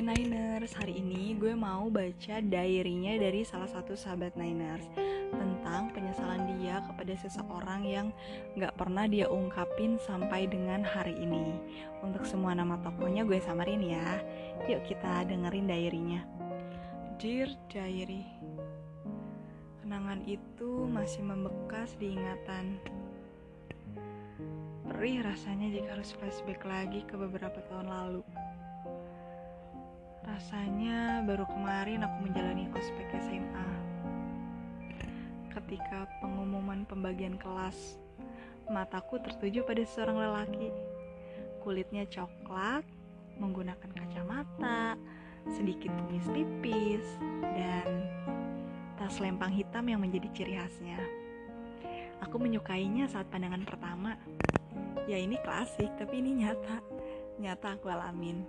[0.00, 4.88] Gue Niners, hari ini gue mau baca diary-nya dari salah satu sahabat Niners
[5.28, 8.08] Tentang penyesalan dia kepada seseorang yang
[8.56, 11.52] gak pernah dia ungkapin sampai dengan hari ini.
[12.00, 14.24] Untuk semua nama tokonya gue samarin ya.
[14.72, 16.24] Yuk kita dengerin diary-nya.
[17.20, 18.24] Dear Diary
[19.84, 22.80] Kenangan itu masih membekas di ingatan.
[24.88, 28.24] Perih rasanya jika harus flashback lagi ke beberapa tahun lalu.
[30.30, 33.70] Rasanya baru kemarin aku menjalani ospek SMA.
[35.50, 37.98] Ketika pengumuman pembagian kelas,
[38.70, 40.70] mataku tertuju pada seorang lelaki.
[41.66, 42.86] Kulitnya coklat,
[43.42, 44.94] menggunakan kacamata,
[45.50, 47.06] sedikit kumis tipis,
[47.42, 48.06] dan
[48.94, 51.02] tas lempang hitam yang menjadi ciri khasnya.
[52.22, 54.14] Aku menyukainya saat pandangan pertama
[55.10, 56.78] ya ini klasik tapi ini nyata
[57.42, 58.46] nyata aku alamin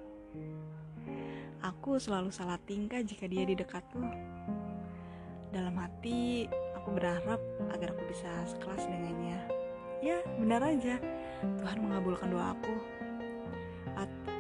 [1.62, 4.02] aku selalu salah tingkah jika dia di dekatku.
[5.54, 7.40] Dalam hati aku berharap
[7.74, 9.40] agar aku bisa sekelas dengannya.
[10.02, 10.98] Ya benar aja.
[11.62, 13.02] Tuhan mengabulkan doaku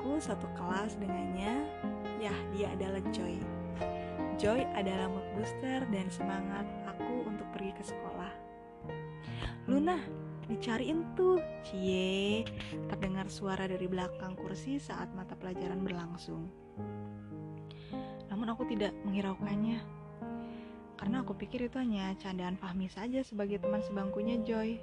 [0.02, 1.61] aku satu kelas dengannya.
[2.17, 3.38] Ya dia adalah Joy.
[4.41, 8.33] Joy adalah mood booster dan semangat aku untuk pergi ke sekolah.
[9.69, 10.02] Luna
[10.52, 12.44] Dicariin tuh, cie.
[12.91, 16.52] Terdengar suara dari belakang kursi saat mata pelajaran berlangsung.
[18.27, 19.79] Namun aku tidak menghiraukannya.
[20.99, 24.75] Karena aku pikir itu hanya candaan Fahmi saja sebagai teman sebangkunya Joy.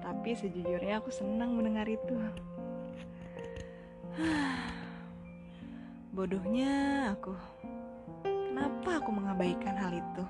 [0.00, 2.16] Tapi sejujurnya aku senang mendengar itu.
[6.16, 6.72] Bodohnya
[7.12, 7.36] aku.
[8.24, 10.24] Kenapa aku mengabaikan hal itu?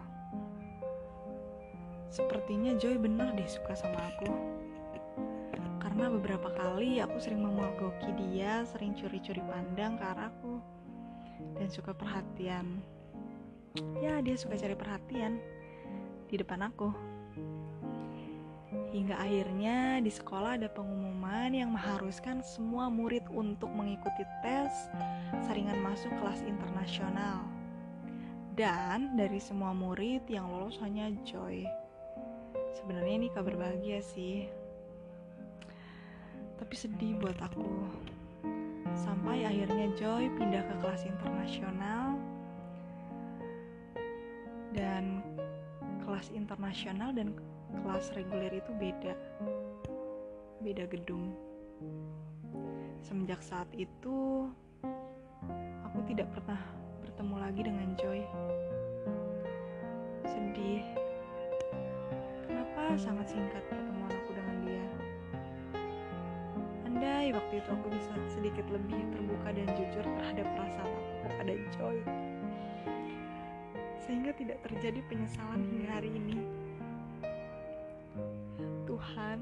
[2.15, 4.31] Sepertinya Joy bener deh suka sama aku.
[5.83, 10.63] Karena beberapa kali aku sering memogoki dia, sering curi-curi pandang ke arahku.
[11.59, 12.79] Dan suka perhatian.
[13.99, 15.43] Ya, dia suka cari perhatian
[16.31, 16.95] di depan aku.
[18.95, 24.71] Hingga akhirnya di sekolah ada pengumuman yang mengharuskan semua murid untuk mengikuti tes
[25.51, 27.43] saringan masuk kelas internasional.
[28.55, 31.67] Dan dari semua murid yang lolos hanya Joy.
[32.75, 34.51] Sebenarnya ini kabar bahagia sih.
[36.59, 37.87] Tapi sedih buat aku.
[38.99, 42.19] Sampai akhirnya Joy pindah ke kelas internasional.
[44.75, 45.23] Dan
[46.03, 47.31] kelas internasional dan
[47.79, 49.15] kelas reguler itu beda.
[50.59, 51.31] Beda gedung.
[53.07, 54.51] Semenjak saat itu
[55.87, 56.59] aku tidak pernah
[57.07, 58.21] bertemu lagi dengan Joy.
[60.27, 61.04] Sedih
[62.95, 64.87] sangat singkat pertemuan aku dengan dia.
[66.87, 71.99] Andai waktu itu aku bisa sedikit lebih terbuka dan jujur terhadap perasaan aku kepada Joy.
[74.05, 76.39] Sehingga tidak terjadi penyesalan hingga hari ini.
[78.87, 79.39] Tuhan,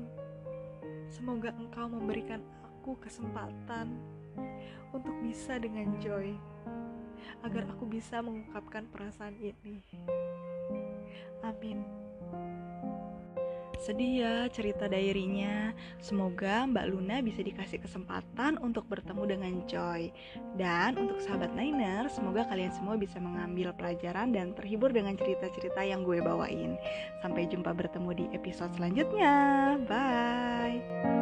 [1.12, 3.92] semoga Engkau memberikan aku kesempatan
[4.96, 6.32] untuk bisa dengan Joy
[7.44, 9.82] agar aku bisa mengungkapkan perasaan ini.
[11.42, 12.01] Amin.
[13.82, 15.74] Sedih ya cerita diary-nya.
[15.98, 20.14] Semoga Mbak Luna bisa dikasih kesempatan untuk bertemu dengan Joy.
[20.54, 26.06] Dan untuk sahabat Niner, semoga kalian semua bisa mengambil pelajaran dan terhibur dengan cerita-cerita yang
[26.06, 26.78] gue bawain.
[27.26, 29.34] Sampai jumpa bertemu di episode selanjutnya.
[29.90, 31.21] Bye.